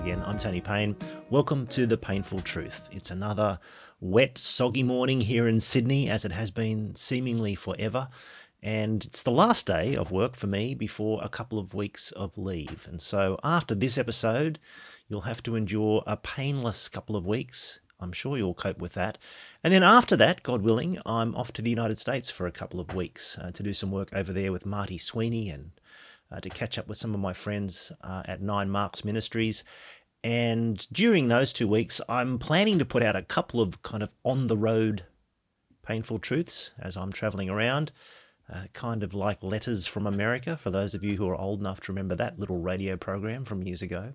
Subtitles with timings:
[0.00, 0.22] again.
[0.26, 0.96] I'm Tony Payne.
[1.28, 2.88] Welcome to The Payneful Truth.
[2.90, 3.58] It's another
[4.00, 8.08] wet, soggy morning here in Sydney, as it has been seemingly forever.
[8.62, 12.38] And it's the last day of work for me before a couple of weeks of
[12.38, 12.86] leave.
[12.88, 14.58] And so after this episode,
[15.06, 17.80] you'll have to endure a painless couple of weeks.
[18.00, 19.18] I'm sure you'll cope with that.
[19.62, 22.80] And then after that, God willing, I'm off to the United States for a couple
[22.80, 25.72] of weeks uh, to do some work over there with Marty Sweeney and
[26.32, 29.64] uh, to catch up with some of my friends uh, at Nine Marks Ministries.
[30.22, 34.12] And during those two weeks, I'm planning to put out a couple of kind of
[34.24, 35.04] on the road
[35.82, 37.92] painful truths as I'm traveling around.
[38.52, 41.80] Uh, kind of like Letters from America, for those of you who are old enough
[41.80, 44.14] to remember that little radio program from years ago.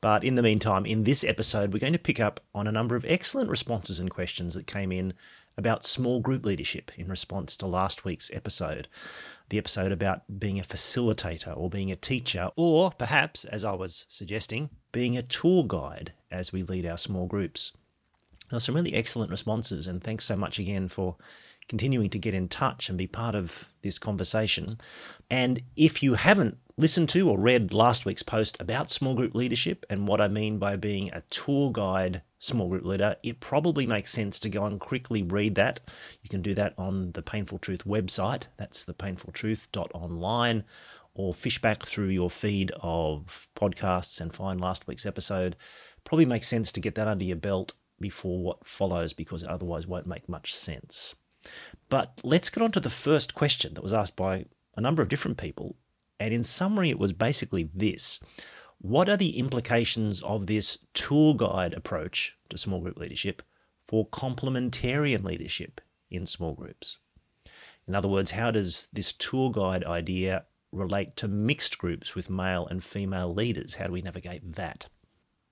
[0.00, 2.96] But in the meantime, in this episode, we're going to pick up on a number
[2.96, 5.12] of excellent responses and questions that came in
[5.58, 8.88] about small group leadership in response to last week's episode.
[9.50, 14.06] The episode about being a facilitator or being a teacher, or perhaps, as I was
[14.08, 17.72] suggesting, being a tour guide as we lead our small groups.
[18.52, 21.16] Now, some really excellent responses, and thanks so much again for
[21.68, 24.78] continuing to get in touch and be part of this conversation.
[25.30, 29.84] And if you haven't listened to or read last week's post about small group leadership
[29.90, 34.12] and what I mean by being a tour guide small group leader, it probably makes
[34.12, 35.80] sense to go and quickly read that.
[36.22, 38.44] You can do that on the Payneful Truth website.
[38.56, 40.64] That's the paynefultruth.online
[41.14, 45.56] or fish back through your feed of podcasts and find last week's episode.
[46.04, 50.06] Probably makes sense to get that under your belt before what follows because otherwise won't
[50.06, 51.16] make much sense.
[51.88, 55.08] But let's get on to the first question that was asked by a number of
[55.08, 55.76] different people
[56.20, 58.20] and in summary, it was basically this
[58.78, 63.42] What are the implications of this tour guide approach to small group leadership
[63.86, 66.98] for complementarian leadership in small groups?
[67.86, 72.66] In other words, how does this tour guide idea relate to mixed groups with male
[72.66, 73.74] and female leaders?
[73.74, 74.88] How do we navigate that?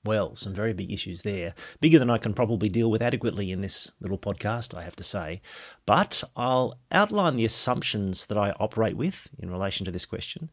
[0.07, 1.55] Well, some very big issues there.
[1.81, 5.03] Bigger than I can probably deal with adequately in this little podcast, I have to
[5.03, 5.43] say.
[5.85, 10.51] But I'll outline the assumptions that I operate with in relation to this question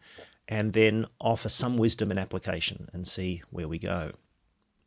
[0.47, 4.11] and then offer some wisdom and application and see where we go.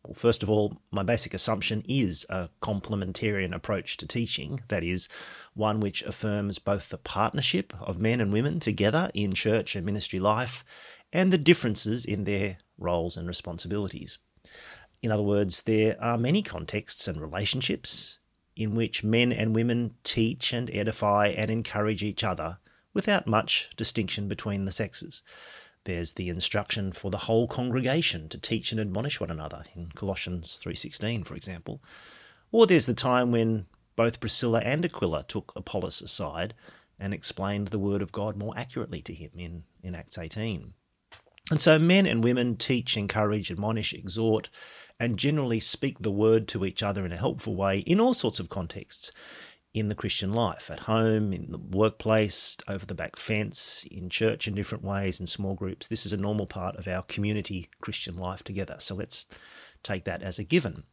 [0.04, 5.08] Well, first of all, my basic assumption is a complementarian approach to teaching, that is,
[5.54, 10.18] one which affirms both the partnership of men and women together in church and ministry
[10.18, 10.64] life
[11.12, 14.18] and the differences in their roles and responsibilities.
[15.02, 18.18] In other words, there are many contexts and relationships
[18.56, 22.56] in which men and women teach and edify and encourage each other
[22.94, 25.22] without much distinction between the sexes.
[25.84, 30.58] There's the instruction for the whole congregation to teach and admonish one another in Colossians
[30.62, 31.82] 3:16 for example.
[32.50, 36.54] Or there's the time when both Priscilla and Aquila took Apollos aside
[36.98, 40.74] and explained the word of God more accurately to him in, in Acts 18.
[41.50, 44.50] And so men and women teach, encourage, admonish, exhort,
[44.98, 48.40] and generally speak the word to each other in a helpful way in all sorts
[48.40, 49.12] of contexts
[49.72, 54.48] in the Christian life at home, in the workplace, over the back fence, in church
[54.48, 55.86] in different ways, in small groups.
[55.86, 58.76] This is a normal part of our community Christian life together.
[58.78, 59.26] So let's
[59.82, 60.84] take that as a given.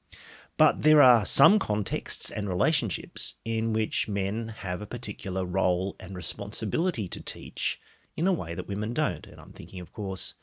[0.58, 6.13] But there are some contexts and relationships in which men have a particular role and
[6.13, 7.80] responsibility to teach
[8.18, 9.25] in a way that women don't.
[9.25, 10.36] And I'm thinking, of course,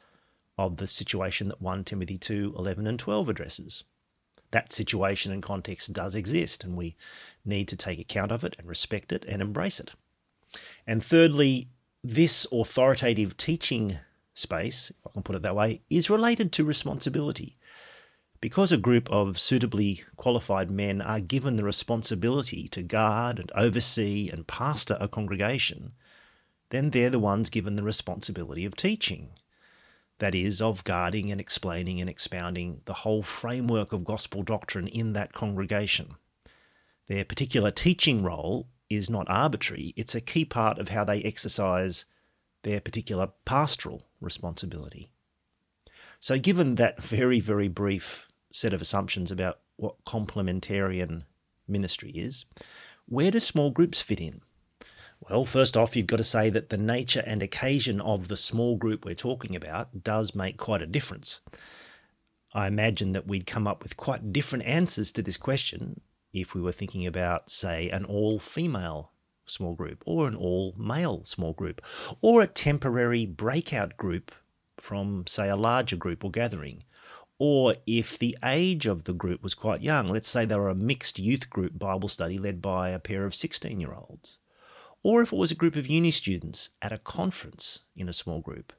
[0.61, 3.85] of the situation that 1 Timothy 2 11 and 12 addresses.
[4.51, 6.97] That situation and context does exist, and we
[7.47, 9.93] need to take account of it and respect it and embrace it.
[10.87, 11.69] And thirdly,
[12.05, 13.99] this authoritative teaching
[14.35, 17.57] space, if I can put it that way, is related to responsibility.
[18.43, 24.29] Because a group of suitably qualified men are given the responsibility to guard and oversee
[24.29, 25.93] and pastor a congregation,
[26.69, 29.31] then they're the ones given the responsibility of teaching
[30.21, 35.13] that is, of guarding and explaining and expounding the whole framework of gospel doctrine in
[35.15, 36.15] that congregation.
[37.09, 42.05] Their particular teaching role is not arbitrary, it's a key part of how they exercise
[42.63, 45.11] their particular pastoral responsibility.
[46.19, 51.23] So, given that very, very brief set of assumptions about what complementarian
[51.67, 52.45] ministry is,
[53.07, 54.43] where do small groups fit in?
[55.29, 58.77] Well, first off, you've got to say that the nature and occasion of the small
[58.77, 61.41] group we're talking about does make quite a difference.
[62.55, 66.01] I imagine that we'd come up with quite different answers to this question
[66.33, 69.13] if we were thinking about, say, an all female
[69.45, 71.83] small group, or an all male small group,
[72.23, 74.33] or a temporary breakout group
[74.81, 76.85] from, say, a larger group or gathering.
[77.39, 80.75] Or if the age of the group was quite young, let's say they were a
[80.75, 84.40] mixed youth group Bible study led by a pair of 16 year olds
[85.03, 88.41] or if it was a group of uni students at a conference in a small
[88.41, 88.73] group.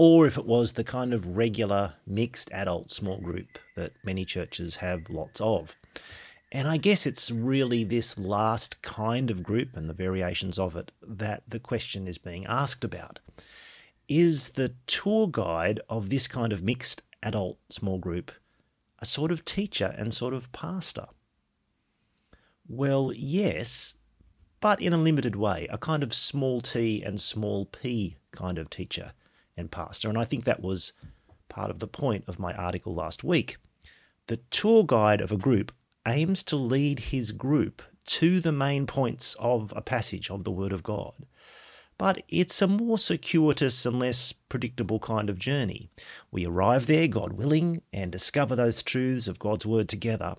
[0.00, 4.76] or if it was the kind of regular mixed adult small group that many churches
[4.76, 5.76] have lots of.
[6.52, 10.92] And I guess it's really this last kind of group and the variations of it
[11.02, 13.18] that the question is being asked about.
[14.08, 18.30] Is the tour guide of this kind of mixed adult small group
[19.00, 21.06] a sort of teacher and sort of pastor?
[22.68, 23.94] Well, yes,
[24.60, 28.70] but in a limited way, a kind of small t and small p kind of
[28.70, 29.12] teacher
[29.56, 30.08] and pastor.
[30.08, 30.92] And I think that was
[31.48, 33.56] part of the point of my article last week.
[34.26, 35.72] The tour guide of a group
[36.06, 40.72] aims to lead his group to the main points of a passage of the Word
[40.72, 41.14] of God.
[41.98, 45.90] But it's a more circuitous and less predictable kind of journey.
[46.30, 50.36] We arrive there, God willing, and discover those truths of God's Word together.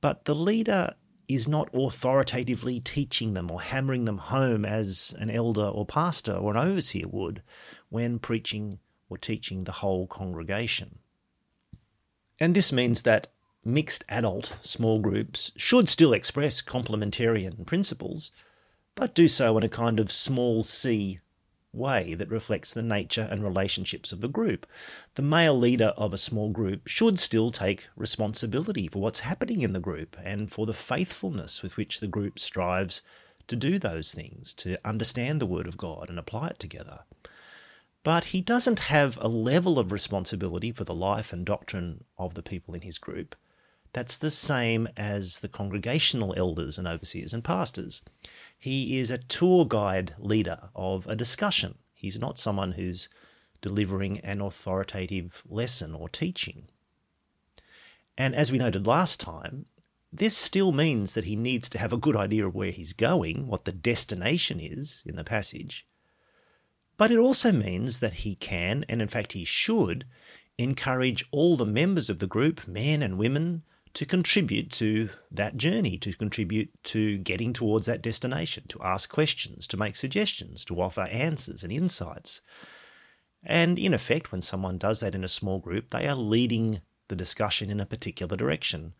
[0.00, 0.94] But the leader
[1.28, 6.52] is not authoritatively teaching them or hammering them home as an elder or pastor or
[6.52, 7.42] an overseer would
[7.88, 8.78] when preaching
[9.08, 10.98] or teaching the whole congregation.
[12.40, 13.28] And this means that
[13.64, 18.32] mixed adult small groups should still express complementarian principles,
[18.94, 21.20] but do so in a kind of small c
[21.72, 24.66] way that reflects the nature and relationships of the group.
[25.14, 29.72] The male leader of a small group should still take responsibility for what's happening in
[29.72, 33.02] the group and for the faithfulness with which the group strives
[33.48, 37.00] to do those things, to understand the Word of God and apply it together.
[38.04, 42.42] But he doesn't have a level of responsibility for the life and doctrine of the
[42.42, 43.36] people in his group
[43.92, 48.02] that's the same as the congregational elders and overseers and pastors.
[48.58, 51.76] He is a tour guide leader of a discussion.
[51.94, 53.08] He's not someone who's
[53.60, 56.64] delivering an authoritative lesson or teaching.
[58.16, 59.66] And as we noted last time,
[60.12, 63.46] this still means that he needs to have a good idea of where he's going,
[63.46, 65.86] what the destination is in the passage.
[66.96, 70.04] But it also means that he can, and in fact he should,
[70.58, 73.62] encourage all the members of the group, men and women,
[73.94, 79.66] to contribute to that journey, to contribute to getting towards that destination, to ask questions,
[79.66, 82.40] to make suggestions, to offer answers and insights.
[83.42, 87.16] And in effect, when someone does that in a small group, they are leading the
[87.16, 88.94] discussion in a particular direction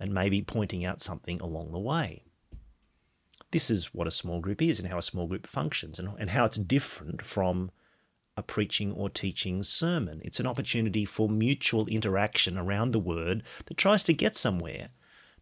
[0.00, 2.24] and maybe pointing out something along the way.
[3.50, 6.30] This is what a small group is and how a small group functions and, and
[6.30, 7.70] how it's different from
[8.38, 10.22] a preaching or teaching sermon.
[10.24, 14.90] It's an opportunity for mutual interaction around the word that tries to get somewhere,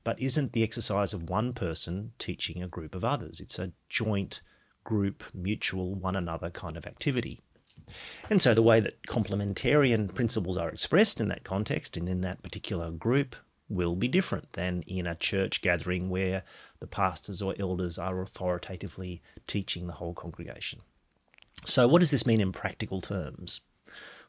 [0.02, 3.38] but isn't the exercise of one person teaching a group of others.
[3.38, 4.40] It's a joint
[4.82, 7.40] group, mutual, one another kind of activity.
[8.30, 12.42] And so the way that complementarian principles are expressed in that context and in that
[12.42, 13.36] particular group
[13.68, 16.44] will be different than in a church gathering where
[16.80, 20.80] the pastors or elders are authoritatively teaching the whole congregation.
[21.66, 23.60] So, what does this mean in practical terms?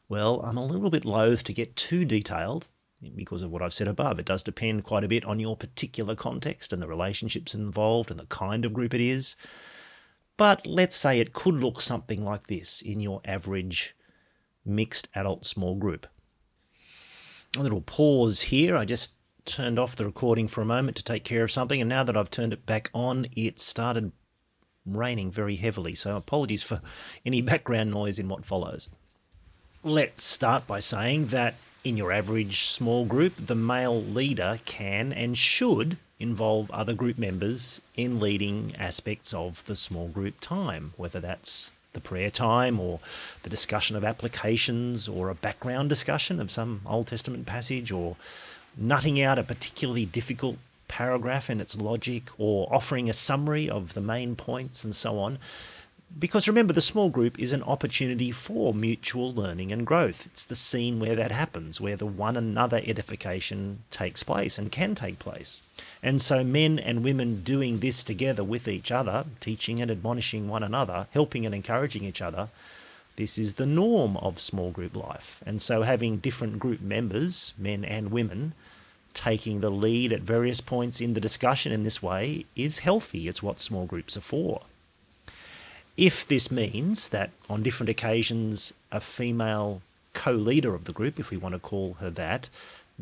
[0.08, 2.66] Well, I'm a little bit loath to get too detailed
[3.14, 4.18] because of what I've said above.
[4.18, 8.18] It does depend quite a bit on your particular context and the relationships involved and
[8.18, 9.36] the kind of group it is.
[10.36, 13.94] But let's say it could look something like this in your average
[14.64, 16.08] mixed adult small group.
[17.56, 18.76] A little pause here.
[18.76, 19.12] I just
[19.44, 22.16] turned off the recording for a moment to take care of something, and now that
[22.16, 24.10] I've turned it back on, it started
[24.96, 26.80] raining very heavily, so apologies for
[27.26, 28.88] any background noise in what follows.
[29.84, 31.54] Let's start by saying that
[31.84, 37.80] in your average small group, the male leader can and should involve other group members
[37.96, 43.00] in leading aspects of the small group time, whether that's the prayer time or
[43.42, 48.16] the discussion of applications or a background discussion of some Old Testament passage or
[48.76, 50.56] nutting out a particularly difficult
[50.88, 55.38] paragraph and its logic or offering a summary of the main points and so on.
[56.18, 60.24] Because remember, the small group is an opportunity for mutual learning and growth.
[60.26, 64.94] It's the scene where that happens, where the one another edification takes place and can
[64.94, 65.62] take place.
[66.02, 70.62] And so, men and women doing this together with each other, teaching and admonishing one
[70.62, 72.48] another, helping and encouraging each other,
[73.16, 75.42] this is the norm of small group life.
[75.44, 78.54] And so, having different group members, men and women,
[79.14, 83.28] taking the lead at various points in the discussion in this way is healthy.
[83.28, 84.62] It's what small groups are for.
[85.96, 91.30] If this means that on different occasions a female co leader of the group, if
[91.30, 92.48] we want to call her that,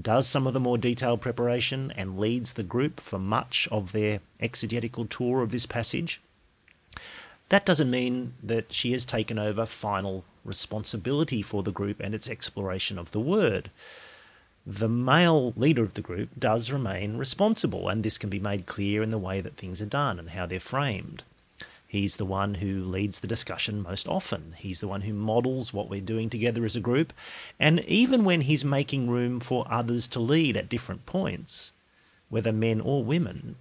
[0.00, 4.20] does some of the more detailed preparation and leads the group for much of their
[4.40, 6.20] exegetical tour of this passage,
[7.48, 12.28] that doesn't mean that she has taken over final responsibility for the group and its
[12.28, 13.70] exploration of the word
[14.66, 19.00] the male leader of the group does remain responsible, and this can be made clear
[19.00, 21.22] in the way that things are done and how they're framed.
[21.86, 24.54] He's the one who leads the discussion most often.
[24.56, 27.12] He's the one who models what we're doing together as a group.
[27.60, 31.72] And even when he's making room for others to lead at different points,
[32.28, 33.54] whether men or women,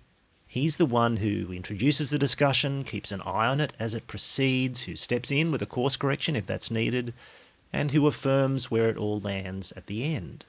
[0.47, 4.81] he's the one who introduces the discussion, keeps an eye on it as it proceeds,
[4.83, 7.13] who steps in with a course correction if that's needed,
[7.71, 10.45] and who affirms where it all lands at the end.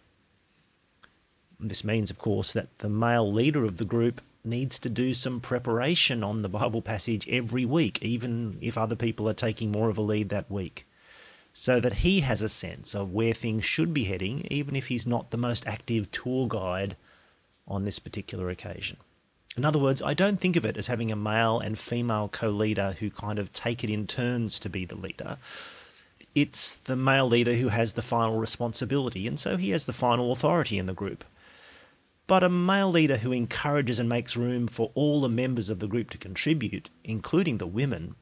[1.59, 5.41] This means, of course, that the male leader of the group needs to do some
[5.41, 9.99] preparation on the Bible passage every week, even if other people are taking more of
[9.99, 10.87] a lead that week,
[11.53, 15.07] so that he has a sense of where things should be heading, even if he's
[15.07, 16.97] not the most active tour guide
[17.67, 18.99] on this particular occasion.
[19.57, 22.51] In other words, I don't think of it as having a male and female co
[22.51, 25.39] leader who kind of take it in turns to be the leader.
[26.35, 30.31] It's the male leader who has the final responsibility, and so he has the final
[30.31, 31.25] authority in the group
[32.27, 35.87] but a male leader who encourages and makes room for all the members of the
[35.87, 38.17] group to contribute, including the women,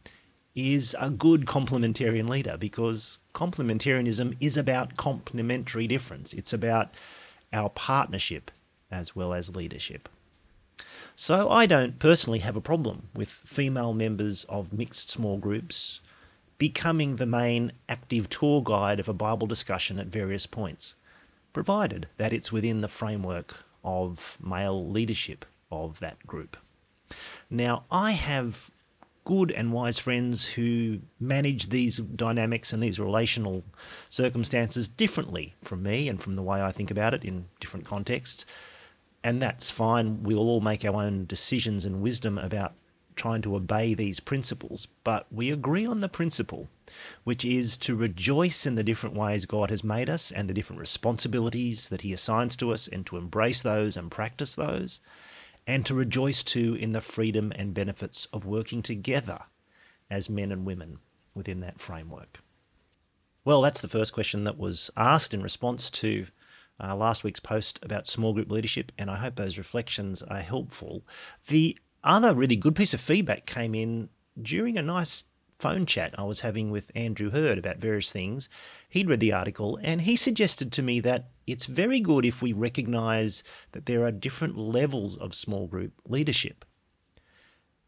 [0.55, 6.33] is a good complementarian leader because complementarianism is about complementary difference.
[6.33, 6.95] It's about
[7.53, 8.51] our partnership
[8.91, 10.09] as well as leadership.
[11.17, 16.01] So I don't personally have a problem with female members of mixed small groups
[16.59, 20.95] becoming the main active tour guide of a Bible discussion at various points,
[21.53, 26.57] provided that it's within the framework of male leadership of that group.
[27.51, 28.71] Now, I have
[29.25, 33.65] good and wise friends who manage these dynamics and these relational
[34.09, 38.45] circumstances differently from me and from the way I think about it in different contexts.
[39.23, 40.23] And that's fine.
[40.23, 42.75] We'll all make our own decisions and wisdom about
[43.17, 46.69] trying to obey these principles, but we agree on the principle,
[47.25, 50.81] which is to rejoice in the different ways God has made us and the different
[50.81, 55.01] responsibilities that He assigns to us, and to embrace those and practice those,
[55.67, 59.41] and to rejoice too in the freedom and benefits of working together
[60.11, 60.99] as men and women
[61.35, 62.41] within that framework.
[63.45, 66.27] Well, that's the first question that was asked in response to
[66.83, 71.03] uh, last week's post about small group leadership, and I hope those reflections are helpful.
[71.47, 74.09] The other really good piece of feedback came in
[74.41, 75.25] during a nice
[75.59, 78.49] phone chat I was having with Andrew Heard about various things.
[78.89, 82.53] He'd read the article and he suggested to me that it's very good if we
[82.53, 83.43] recognize
[83.73, 86.65] that there are different levels of small group leadership.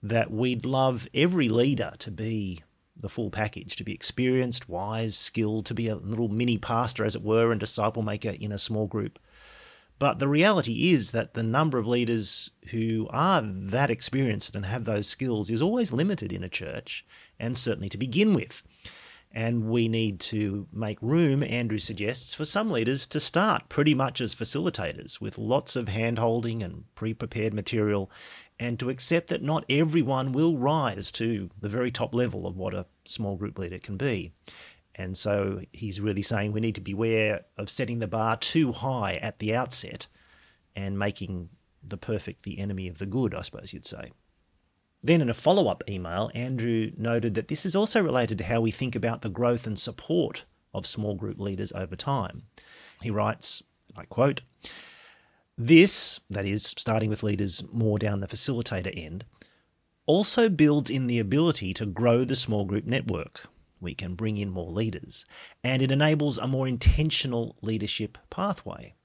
[0.03, 2.63] That we'd love every leader to be
[2.99, 7.15] the full package, to be experienced, wise, skilled, to be a little mini pastor, as
[7.15, 9.19] it were, and disciple maker in a small group.
[9.99, 14.85] But the reality is that the number of leaders who are that experienced and have
[14.85, 17.07] those skills is always limited in a church,
[17.39, 18.63] and certainly to begin with.
[19.33, 24.21] And we need to make room, Andrew suggests, for some leaders to start pretty much
[24.21, 28.11] as facilitators with lots of hand holding and pre prepared material,
[28.59, 32.73] and to accept that not everyone will rise to the very top level of what
[32.73, 34.33] a small group leader can be.
[34.97, 39.17] And so he's really saying we need to beware of setting the bar too high
[39.17, 40.07] at the outset
[40.75, 41.51] and making
[41.83, 44.13] the perfect the enemy of the good, I suppose you'd say.
[45.03, 48.61] Then, in a follow up email, Andrew noted that this is also related to how
[48.61, 52.45] we think about the growth and support of small group leaders over time.
[53.03, 53.63] He writes,
[53.95, 54.41] I quote,
[55.57, 59.25] This, that is, starting with leaders more down the facilitator end,
[60.07, 63.47] also builds in the ability to grow the small group network,
[63.87, 65.25] we can bring in more leaders,
[65.63, 68.97] and it enables a more intentional leadership pathway.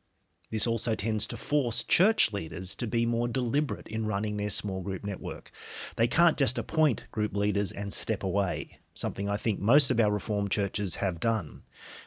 [0.49, 4.81] This also tends to force church leaders to be more deliberate in running their small
[4.81, 5.51] group network.
[5.97, 10.11] They can't just appoint group leaders and step away, something I think most of our
[10.11, 11.61] Reformed churches have done.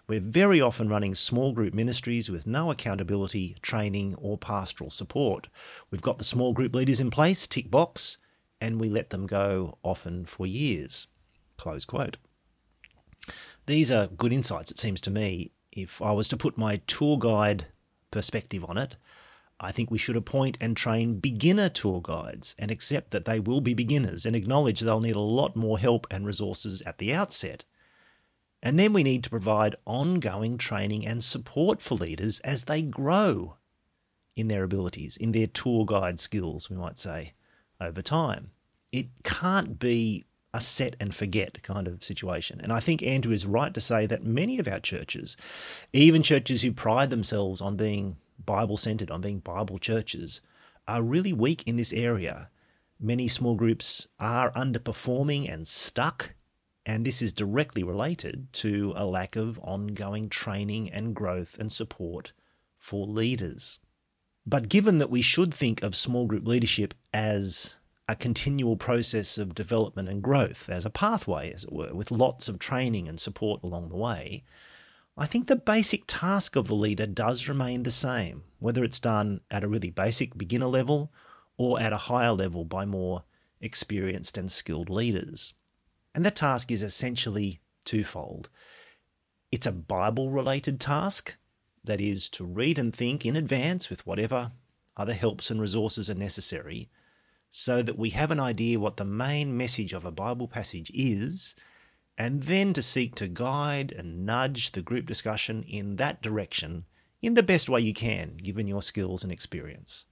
[0.08, 5.46] We're very often running small group ministries with no accountability, training, or pastoral support.
[5.92, 8.18] We've got the small group leaders in place, tick box,
[8.60, 11.06] and we let them go often for years.
[11.56, 12.16] Close quote.
[13.66, 15.50] These are good insights, it seems to me.
[15.72, 17.66] If I was to put my tour guide
[18.10, 18.96] perspective on it,
[19.58, 23.60] I think we should appoint and train beginner tour guides and accept that they will
[23.60, 27.64] be beginners and acknowledge they'll need a lot more help and resources at the outset.
[28.62, 33.56] And then we need to provide ongoing training and support for leaders as they grow
[34.36, 37.34] in their abilities, in their tour guide skills, we might say,
[37.80, 38.50] over time.
[38.90, 40.24] It can't be
[40.54, 42.60] a set and forget kind of situation.
[42.62, 45.36] And I think Andrew is right to say that many of our churches,
[45.92, 50.40] even churches who pride themselves on being Bible centered, on being Bible churches,
[50.86, 52.48] are really weak in this area.
[53.00, 56.34] Many small groups are underperforming and stuck,
[56.86, 62.32] and this is directly related to a lack of ongoing training and growth and support
[62.78, 63.80] for leaders.
[64.46, 69.54] But given that we should think of small group leadership as a continual process of
[69.54, 73.62] development and growth as a pathway, as it were, with lots of training and support
[73.62, 74.44] along the way,
[75.16, 79.40] I think the basic task of the leader does remain the same, whether it's done
[79.50, 81.12] at a really basic beginner level
[81.56, 83.22] or at a higher level by more
[83.60, 85.54] experienced and skilled leaders.
[86.14, 88.50] And that task is essentially twofold.
[89.52, 91.36] It's a Bible related task,
[91.84, 94.52] that is, to read and think in advance with whatever
[94.96, 96.88] other helps and resources are necessary,
[97.56, 101.54] so that we have an idea what the main message of a Bible passage is
[102.18, 106.84] and then to seek to guide and nudge the group discussion in that direction
[107.22, 110.04] in the best way you can, given your skills and experience.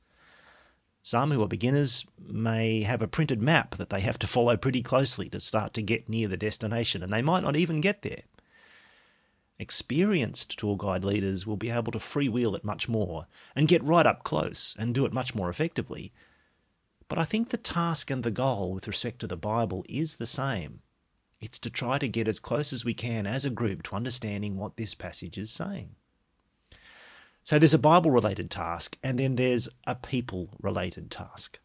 [1.03, 4.81] Some who are beginners may have a printed map that they have to follow pretty
[4.81, 8.23] closely to start to get near the destination, and they might not even get there.
[9.59, 14.07] Experienced tour guide leaders will be able to freewheel it much more and get right
[14.07, 16.13] up close and do it much more effectively.
[17.13, 20.25] But I think the task and the goal with respect to the Bible is the
[20.25, 20.81] same
[21.43, 24.57] it's to try to get as close as we can as a group to understanding
[24.57, 25.95] what this passage is saying.
[27.43, 31.61] So there's a Bible related task, and then there's a people related task.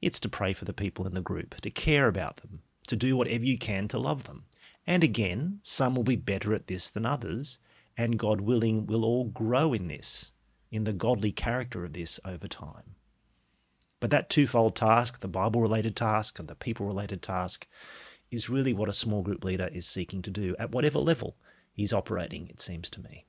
[0.00, 3.14] It's to pray for the people in the group, to care about them, to do
[3.14, 4.46] whatever you can to love them.
[4.86, 7.58] And again, some will be better at this than others,
[7.94, 10.32] and God willing, we'll all grow in this,
[10.70, 12.94] in the godly character of this over time.
[14.02, 17.68] But that twofold task, the Bible related task and the people related task,
[18.32, 21.36] is really what a small group leader is seeking to do at whatever level
[21.72, 23.26] he's operating, it seems to me.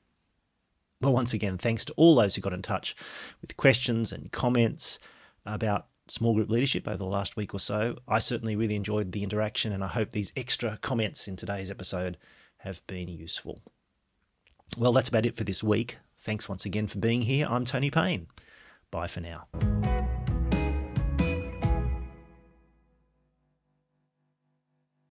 [0.99, 2.95] Well, once again, thanks to all those who got in touch
[3.39, 4.97] with questions and comments
[5.45, 7.99] about small group leadership over the last week or so.
[8.07, 12.17] I certainly really enjoyed the interaction, and I hope these extra comments in today's episode
[12.57, 13.59] have been useful.
[14.75, 15.99] Well, that's about it for this week.
[16.17, 17.45] Thanks once again for being here.
[17.47, 18.25] I'm Tony Payne.
[18.89, 19.92] Bye for now.